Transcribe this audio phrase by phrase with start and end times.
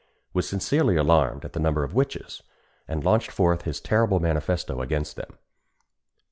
[0.33, 2.41] was sincerely alarmed at the number of witches,
[2.87, 5.37] and launched forth his terrible manifesto against them.